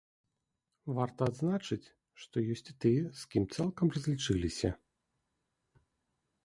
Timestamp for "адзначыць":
1.31-1.91